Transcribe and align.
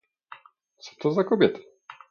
"Co 0.81 0.95
to 0.99 1.11
za 1.11 1.23
kobieta?" 1.23 1.59